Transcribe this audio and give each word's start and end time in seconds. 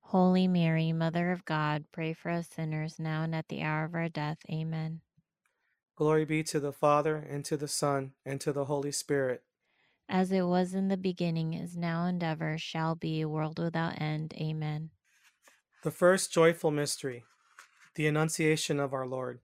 Holy 0.00 0.48
Mary, 0.48 0.92
Mother 0.92 1.30
of 1.30 1.44
God, 1.44 1.84
pray 1.92 2.12
for 2.12 2.30
us 2.30 2.48
sinners, 2.48 2.98
now 2.98 3.22
and 3.22 3.34
at 3.34 3.48
the 3.48 3.62
hour 3.62 3.84
of 3.84 3.94
our 3.94 4.08
death. 4.08 4.38
Amen. 4.50 5.00
Glory 5.96 6.24
be 6.24 6.42
to 6.44 6.58
the 6.58 6.72
Father, 6.72 7.16
and 7.16 7.44
to 7.44 7.56
the 7.56 7.68
Son, 7.68 8.12
and 8.24 8.40
to 8.40 8.52
the 8.52 8.64
Holy 8.64 8.90
Spirit. 8.90 9.42
As 10.08 10.32
it 10.32 10.42
was 10.42 10.74
in 10.74 10.88
the 10.88 10.96
beginning, 10.96 11.54
is 11.54 11.76
now, 11.76 12.06
and 12.06 12.22
ever 12.22 12.58
shall 12.58 12.94
be, 12.96 13.24
world 13.24 13.58
without 13.58 14.00
end. 14.00 14.34
Amen. 14.34 14.90
The 15.84 15.90
first 15.90 16.32
joyful 16.32 16.70
mystery, 16.70 17.24
the 17.94 18.06
Annunciation 18.06 18.80
of 18.80 18.92
our 18.92 19.06
Lord. 19.06 19.40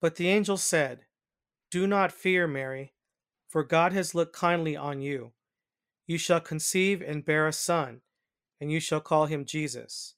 But 0.00 0.16
the 0.16 0.28
angel 0.28 0.56
said, 0.56 1.00
Do 1.70 1.86
not 1.86 2.12
fear, 2.12 2.46
Mary, 2.46 2.94
for 3.48 3.62
God 3.62 3.92
has 3.92 4.14
looked 4.14 4.34
kindly 4.34 4.76
on 4.76 5.00
you. 5.00 5.32
You 6.06 6.18
shall 6.18 6.40
conceive 6.40 7.02
and 7.02 7.24
bear 7.24 7.46
a 7.46 7.52
son, 7.52 8.00
and 8.60 8.70
you 8.70 8.80
shall 8.80 9.00
call 9.00 9.26
him 9.26 9.44
Jesus. 9.44 10.14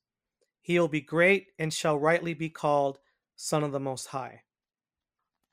He 0.61 0.79
will 0.79 0.89
be 0.89 1.01
great 1.01 1.49
and 1.59 1.73
shall 1.73 1.99
rightly 1.99 2.35
be 2.35 2.51
called 2.51 2.99
Son 3.37 3.65
of 3.65 3.73
the 3.73 3.81
Most 3.81 4.09
High. 4.09 4.43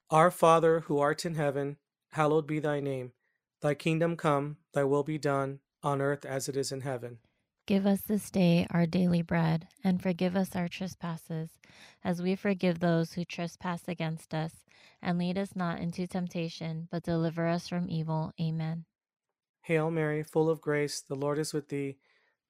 Our 0.10 0.30
Father, 0.30 0.82
who 0.82 1.00
art 1.00 1.26
in 1.26 1.36
heaven, 1.36 1.78
hallowed 2.12 2.46
be 2.46 2.60
thy 2.60 2.80
name. 2.80 3.14
Thy 3.62 3.74
kingdom 3.74 4.18
come, 4.18 4.58
thy 4.74 4.84
will 4.84 5.04
be 5.04 5.18
done, 5.18 5.60
on 5.82 6.02
earth 6.02 6.26
as 6.26 6.48
it 6.48 6.58
is 6.58 6.72
in 6.72 6.82
heaven. 6.82 7.20
Give 7.68 7.88
us 7.88 8.02
this 8.02 8.30
day 8.30 8.68
our 8.70 8.86
daily 8.86 9.24
bread, 9.24 9.68
and 9.84 10.02
forgive 10.02 10.36
us 10.36 10.56
our 10.56 10.68
trespasses, 10.68 11.50
as 12.04 12.22
we 12.22 12.36
forgive 12.36 12.80
those 12.80 13.14
who 13.14 13.26
trespass 13.26 13.88
against 13.88 14.36
us. 14.36 14.52
And 15.02 15.18
lead 15.18 15.38
us 15.38 15.56
not 15.56 15.80
into 15.80 16.06
temptation, 16.06 16.88
but 16.92 17.04
deliver 17.04 17.48
us 17.48 17.68
from 17.68 17.90
evil. 17.90 18.34
Amen. 18.40 18.86
Hail 19.62 19.90
Mary, 19.90 20.22
full 20.22 20.50
of 20.50 20.62
grace, 20.62 21.02
the 21.02 21.16
Lord 21.16 21.40
is 21.40 21.54
with 21.54 21.70
thee. 21.70 21.98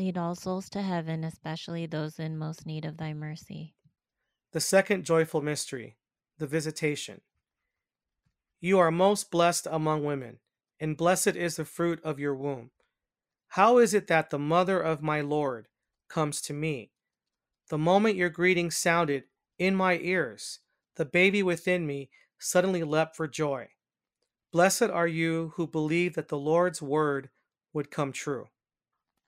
Lead 0.00 0.16
all 0.16 0.34
souls 0.34 0.70
to 0.70 0.80
heaven, 0.80 1.24
especially 1.24 1.84
those 1.84 2.18
in 2.18 2.38
most 2.38 2.64
need 2.64 2.86
of 2.86 2.96
thy 2.96 3.12
mercy. 3.12 3.74
The 4.52 4.58
second 4.58 5.04
joyful 5.04 5.42
mystery, 5.42 5.98
the 6.38 6.46
Visitation. 6.46 7.20
You 8.62 8.78
are 8.78 8.90
most 8.90 9.30
blessed 9.30 9.68
among 9.70 10.02
women, 10.04 10.38
and 10.80 10.96
blessed 10.96 11.36
is 11.36 11.56
the 11.56 11.66
fruit 11.66 12.00
of 12.02 12.18
your 12.18 12.34
womb. 12.34 12.70
How 13.48 13.76
is 13.76 13.92
it 13.92 14.06
that 14.06 14.30
the 14.30 14.38
mother 14.38 14.80
of 14.80 15.02
my 15.02 15.20
Lord 15.20 15.68
comes 16.08 16.40
to 16.42 16.54
me? 16.54 16.92
The 17.68 17.76
moment 17.76 18.16
your 18.16 18.30
greeting 18.30 18.70
sounded 18.70 19.24
in 19.58 19.76
my 19.76 19.98
ears, 19.98 20.60
the 20.96 21.04
baby 21.04 21.42
within 21.42 21.86
me 21.86 22.08
suddenly 22.38 22.84
leapt 22.84 23.16
for 23.16 23.28
joy. 23.28 23.68
Blessed 24.50 24.84
are 24.84 25.06
you 25.06 25.52
who 25.56 25.66
believe 25.66 26.14
that 26.14 26.28
the 26.28 26.38
Lord's 26.38 26.80
word 26.80 27.28
would 27.74 27.90
come 27.90 28.12
true. 28.12 28.46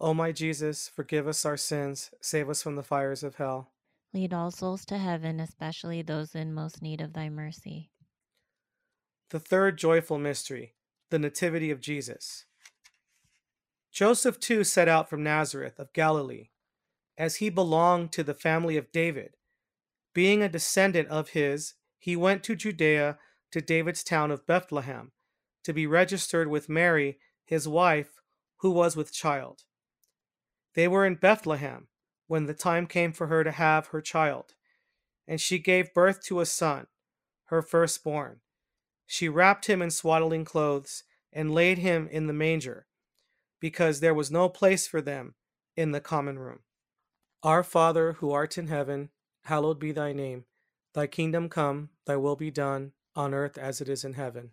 O 0.00 0.12
my 0.12 0.32
Jesus, 0.32 0.88
forgive 0.88 1.28
us 1.28 1.44
our 1.44 1.56
sins, 1.56 2.10
save 2.20 2.48
us 2.48 2.62
from 2.62 2.76
the 2.76 2.82
fires 2.82 3.22
of 3.22 3.36
hell. 3.36 3.72
Lead 4.12 4.32
all 4.32 4.50
souls 4.50 4.84
to 4.86 4.98
heaven, 4.98 5.40
especially 5.40 6.02
those 6.02 6.34
in 6.34 6.52
most 6.52 6.82
need 6.82 7.00
of 7.00 7.12
thy 7.12 7.28
mercy. 7.28 7.90
The 9.30 9.40
third 9.40 9.78
joyful 9.78 10.18
mystery, 10.18 10.74
the 11.10 11.18
Nativity 11.18 11.70
of 11.70 11.80
Jesus. 11.80 12.44
Joseph 13.90 14.40
too 14.40 14.64
set 14.64 14.88
out 14.88 15.08
from 15.08 15.22
Nazareth 15.22 15.78
of 15.78 15.92
Galilee, 15.92 16.50
as 17.16 17.36
he 17.36 17.48
belonged 17.48 18.12
to 18.12 18.24
the 18.24 18.34
family 18.34 18.76
of 18.76 18.92
David. 18.92 19.36
Being 20.12 20.42
a 20.42 20.48
descendant 20.48 21.08
of 21.08 21.30
his, 21.30 21.74
he 21.98 22.16
went 22.16 22.42
to 22.44 22.56
Judea 22.56 23.18
to 23.52 23.60
David's 23.60 24.04
town 24.04 24.30
of 24.30 24.46
Bethlehem 24.46 25.12
to 25.62 25.72
be 25.72 25.86
registered 25.86 26.48
with 26.48 26.68
Mary, 26.68 27.18
his 27.44 27.66
wife, 27.66 28.20
who 28.58 28.70
was 28.70 28.96
with 28.96 29.12
child. 29.12 29.62
They 30.74 30.88
were 30.88 31.06
in 31.06 31.14
Bethlehem 31.16 31.88
when 32.26 32.46
the 32.46 32.54
time 32.54 32.86
came 32.86 33.12
for 33.12 33.28
her 33.28 33.44
to 33.44 33.52
have 33.52 33.88
her 33.88 34.00
child, 34.00 34.54
and 35.26 35.40
she 35.40 35.58
gave 35.58 35.94
birth 35.94 36.22
to 36.24 36.40
a 36.40 36.46
son, 36.46 36.86
her 37.46 37.62
firstborn. 37.62 38.40
She 39.06 39.28
wrapped 39.28 39.66
him 39.66 39.82
in 39.82 39.90
swaddling 39.90 40.44
clothes 40.44 41.04
and 41.32 41.54
laid 41.54 41.78
him 41.78 42.08
in 42.10 42.26
the 42.26 42.32
manger, 42.32 42.86
because 43.60 44.00
there 44.00 44.14
was 44.14 44.30
no 44.30 44.48
place 44.48 44.86
for 44.86 45.00
them 45.00 45.34
in 45.76 45.92
the 45.92 46.00
common 46.00 46.38
room. 46.38 46.60
Our 47.42 47.62
Father, 47.62 48.14
who 48.14 48.32
art 48.32 48.56
in 48.56 48.68
heaven, 48.68 49.10
hallowed 49.44 49.78
be 49.78 49.92
thy 49.92 50.12
name. 50.12 50.44
Thy 50.94 51.06
kingdom 51.06 51.48
come, 51.48 51.90
thy 52.06 52.16
will 52.16 52.36
be 52.36 52.50
done, 52.50 52.92
on 53.14 53.34
earth 53.34 53.58
as 53.58 53.80
it 53.80 53.88
is 53.88 54.04
in 54.04 54.14
heaven. 54.14 54.52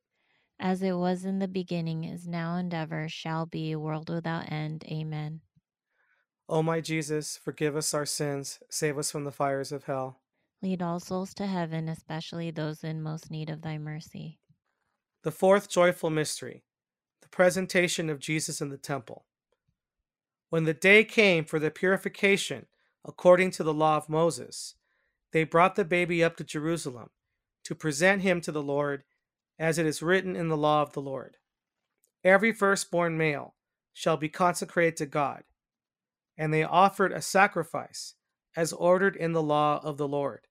As 0.63 0.83
it 0.83 0.93
was 0.93 1.25
in 1.25 1.39
the 1.39 1.47
beginning, 1.47 2.03
is 2.03 2.27
now, 2.27 2.55
and 2.55 2.71
ever 2.71 3.09
shall 3.09 3.47
be, 3.47 3.75
world 3.75 4.11
without 4.11 4.51
end. 4.51 4.83
Amen. 4.85 5.41
O 6.47 6.61
my 6.61 6.79
Jesus, 6.81 7.35
forgive 7.35 7.75
us 7.75 7.95
our 7.95 8.05
sins, 8.05 8.59
save 8.69 8.99
us 8.99 9.09
from 9.09 9.23
the 9.23 9.31
fires 9.31 9.71
of 9.71 9.85
hell. 9.85 10.21
Lead 10.61 10.83
all 10.83 10.99
souls 10.99 11.33
to 11.33 11.47
heaven, 11.47 11.89
especially 11.89 12.51
those 12.51 12.83
in 12.83 13.01
most 13.01 13.31
need 13.31 13.49
of 13.49 13.63
thy 13.63 13.79
mercy. 13.79 14.37
The 15.23 15.31
fourth 15.31 15.67
joyful 15.67 16.11
mystery, 16.11 16.63
the 17.21 17.29
presentation 17.29 18.07
of 18.07 18.19
Jesus 18.19 18.61
in 18.61 18.69
the 18.69 18.77
temple. 18.77 19.25
When 20.49 20.65
the 20.65 20.75
day 20.75 21.03
came 21.03 21.43
for 21.43 21.57
the 21.57 21.71
purification 21.71 22.67
according 23.03 23.49
to 23.51 23.63
the 23.63 23.73
law 23.73 23.97
of 23.97 24.09
Moses, 24.09 24.75
they 25.31 25.43
brought 25.43 25.75
the 25.75 25.85
baby 25.85 26.23
up 26.23 26.37
to 26.37 26.43
Jerusalem 26.43 27.09
to 27.63 27.73
present 27.73 28.21
him 28.21 28.41
to 28.41 28.51
the 28.51 28.61
Lord, 28.61 29.03
as 29.61 29.77
it 29.77 29.85
is 29.85 30.01
written 30.01 30.35
in 30.35 30.47
the 30.47 30.57
law 30.57 30.81
of 30.81 30.93
the 30.93 31.01
Lord. 31.01 31.37
Every 32.23 32.51
firstborn 32.51 33.15
male 33.15 33.53
shall 33.93 34.17
be 34.17 34.27
consecrated 34.27 34.97
to 34.97 35.05
God. 35.05 35.43
And 36.35 36.51
they 36.51 36.63
offered 36.63 37.11
a 37.11 37.21
sacrifice, 37.21 38.15
as 38.55 38.73
ordered 38.73 39.15
in 39.15 39.33
the 39.33 39.43
law 39.43 39.79
of 39.83 39.97
the 39.97 40.07
Lord 40.07 40.47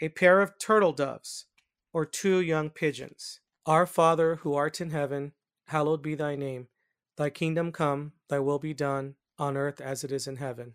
a 0.00 0.08
pair 0.10 0.40
of 0.40 0.58
turtle 0.58 0.92
doves 0.92 1.46
or 1.92 2.04
two 2.04 2.40
young 2.40 2.68
pigeons. 2.68 3.40
Our 3.64 3.86
Father, 3.86 4.36
who 4.36 4.54
art 4.54 4.80
in 4.80 4.90
heaven, 4.90 5.32
hallowed 5.68 6.02
be 6.02 6.14
thy 6.14 6.36
name. 6.36 6.68
Thy 7.16 7.30
kingdom 7.30 7.72
come, 7.72 8.12
thy 8.28 8.40
will 8.40 8.58
be 8.58 8.74
done, 8.74 9.14
on 9.38 9.56
earth 9.56 9.80
as 9.80 10.04
it 10.04 10.12
is 10.12 10.26
in 10.26 10.36
heaven. 10.36 10.74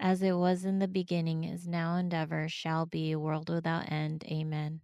As 0.00 0.22
it 0.22 0.32
was 0.32 0.64
in 0.64 0.78
the 0.78 0.88
beginning, 0.88 1.44
is 1.44 1.66
now, 1.66 1.96
and 1.96 2.14
ever 2.14 2.48
shall 2.48 2.86
be, 2.86 3.16
world 3.16 3.50
without 3.50 3.90
end. 3.90 4.24
Amen. 4.24 4.80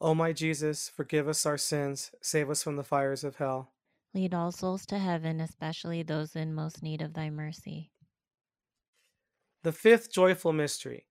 O 0.00 0.14
my 0.14 0.32
Jesus, 0.32 0.88
forgive 0.88 1.28
us 1.28 1.46
our 1.46 1.58
sins, 1.58 2.10
save 2.22 2.50
us 2.50 2.62
from 2.62 2.76
the 2.76 2.82
fires 2.82 3.22
of 3.22 3.36
hell. 3.36 3.74
Lead 4.14 4.34
all 4.34 4.50
souls 4.50 4.84
to 4.86 4.98
heaven, 4.98 5.40
especially 5.40 6.02
those 6.02 6.34
in 6.34 6.54
most 6.54 6.82
need 6.82 7.02
of 7.02 7.14
thy 7.14 7.30
mercy. 7.30 7.92
The 9.62 9.72
fifth 9.72 10.10
joyful 10.10 10.52
mystery, 10.52 11.06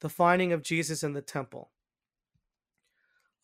the 0.00 0.08
finding 0.08 0.52
of 0.52 0.62
Jesus 0.62 1.02
in 1.02 1.12
the 1.12 1.20
temple. 1.20 1.72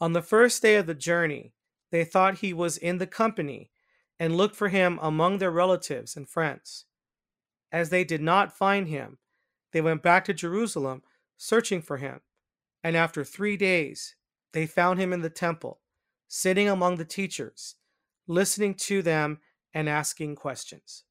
On 0.01 0.13
the 0.13 0.23
first 0.23 0.63
day 0.63 0.77
of 0.77 0.87
the 0.87 0.95
journey, 0.95 1.55
they 1.91 2.05
thought 2.05 2.39
he 2.39 2.53
was 2.53 2.79
in 2.79 2.99
the 2.99 3.07
company 3.07 3.71
and 4.19 4.37
looked 4.37 4.57
for 4.57 4.69
him 4.69 4.99
among 5.03 5.39
their 5.39 5.51
relatives 5.51 6.17
and 6.17 6.29
friends. 6.29 6.87
As 7.75 7.91
they 7.91 8.05
did 8.05 8.23
not 8.23 8.57
find 8.57 8.87
him, 8.87 9.19
they 9.73 9.81
went 9.81 10.01
back 10.01 10.25
to 10.27 10.33
Jerusalem 10.33 11.03
searching 11.37 11.83
for 11.83 11.97
him. 11.97 12.21
And 12.85 12.97
after 12.97 13.25
three 13.25 13.57
days, 13.57 14.15
they 14.53 14.65
found 14.65 15.01
him 15.01 15.13
in 15.13 15.23
the 15.23 15.29
temple, 15.29 15.81
sitting 16.29 16.69
among 16.69 16.99
the 16.99 17.05
teachers, 17.05 17.75
listening 18.29 18.75
to 18.75 19.03
them 19.03 19.41
and 19.75 19.89
asking 19.89 20.37
questions. 20.37 21.03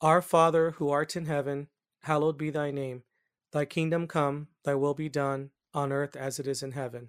Our 0.00 0.22
Father, 0.22 0.70
who 0.76 0.90
art 0.90 1.16
in 1.16 1.26
heaven, 1.26 1.66
hallowed 2.02 2.38
be 2.38 2.50
thy 2.50 2.70
name. 2.70 3.02
Thy 3.50 3.64
kingdom 3.64 4.06
come, 4.06 4.46
thy 4.64 4.76
will 4.76 4.94
be 4.94 5.08
done, 5.08 5.50
on 5.74 5.90
earth 5.90 6.14
as 6.14 6.38
it 6.38 6.46
is 6.46 6.62
in 6.62 6.70
heaven. 6.70 7.08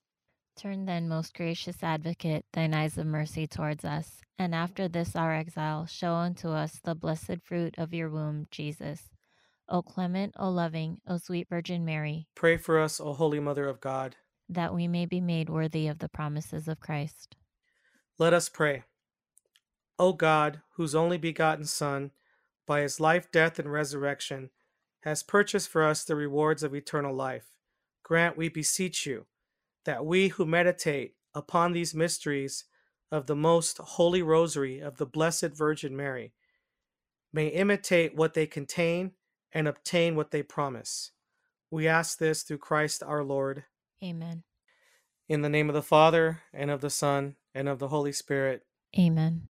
Turn 0.61 0.85
then, 0.85 1.09
most 1.09 1.33
gracious 1.33 1.81
advocate, 1.81 2.45
thine 2.53 2.75
eyes 2.75 2.95
of 2.99 3.07
mercy 3.07 3.47
towards 3.47 3.83
us, 3.83 4.21
and 4.37 4.53
after 4.53 4.87
this 4.87 5.15
our 5.15 5.33
exile, 5.33 5.87
show 5.87 6.13
unto 6.13 6.49
us 6.49 6.79
the 6.83 6.93
blessed 6.93 7.37
fruit 7.43 7.73
of 7.79 7.95
your 7.95 8.11
womb, 8.11 8.45
Jesus. 8.51 9.09
O 9.67 9.81
clement, 9.81 10.35
O 10.37 10.51
loving, 10.51 11.01
O 11.07 11.17
sweet 11.17 11.49
Virgin 11.49 11.83
Mary, 11.83 12.27
Pray 12.35 12.57
for 12.57 12.79
us, 12.79 12.99
O 12.99 13.13
Holy 13.13 13.39
Mother 13.39 13.67
of 13.67 13.81
God. 13.81 14.17
that 14.47 14.75
we 14.75 14.87
may 14.87 15.07
be 15.07 15.19
made 15.19 15.49
worthy 15.49 15.87
of 15.87 15.97
the 15.97 16.09
promises 16.09 16.67
of 16.67 16.79
Christ. 16.79 17.35
Let 18.19 18.31
us 18.31 18.47
pray. 18.47 18.83
O 19.97 20.13
God, 20.13 20.61
whose 20.75 20.93
only 20.93 21.17
begotten 21.17 21.65
Son, 21.65 22.11
by 22.67 22.81
his 22.81 22.99
life, 22.99 23.31
death, 23.31 23.57
and 23.57 23.71
resurrection, 23.71 24.51
has 24.99 25.23
purchased 25.23 25.69
for 25.69 25.83
us 25.83 26.03
the 26.03 26.15
rewards 26.15 26.61
of 26.61 26.75
eternal 26.75 27.15
life, 27.15 27.47
grant, 28.03 28.37
we 28.37 28.47
beseech 28.47 29.07
you, 29.07 29.25
that 29.85 30.05
we 30.05 30.29
who 30.29 30.45
meditate 30.45 31.15
upon 31.33 31.71
these 31.71 31.95
mysteries 31.95 32.65
of 33.11 33.27
the 33.27 33.35
most 33.35 33.77
holy 33.77 34.21
rosary 34.21 34.79
of 34.79 34.97
the 34.97 35.05
Blessed 35.05 35.49
Virgin 35.49 35.95
Mary 35.95 36.33
may 37.33 37.47
imitate 37.47 38.15
what 38.15 38.33
they 38.33 38.45
contain 38.45 39.11
and 39.51 39.67
obtain 39.67 40.15
what 40.15 40.31
they 40.31 40.43
promise. 40.43 41.11
We 41.69 41.87
ask 41.87 42.17
this 42.17 42.43
through 42.43 42.59
Christ 42.59 43.03
our 43.03 43.23
Lord. 43.23 43.63
Amen. 44.03 44.43
In 45.29 45.41
the 45.41 45.49
name 45.49 45.69
of 45.69 45.75
the 45.75 45.81
Father, 45.81 46.41
and 46.53 46.69
of 46.69 46.81
the 46.81 46.89
Son, 46.89 47.35
and 47.55 47.69
of 47.69 47.79
the 47.79 47.87
Holy 47.87 48.11
Spirit. 48.11 48.63
Amen. 48.97 49.47